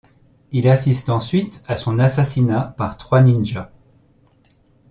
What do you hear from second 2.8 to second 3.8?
trois ninjas.